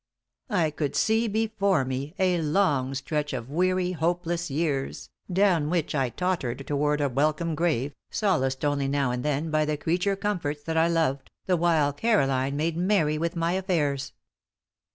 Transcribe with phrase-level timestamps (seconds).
[0.49, 6.09] I could see before me a long stretch of weary, hopeless years, down which I
[6.09, 10.75] tottered toward a welcome grave, solaced only now and then by the creature comforts that
[10.75, 14.13] I loved, the while Caroline made merry with my affairs.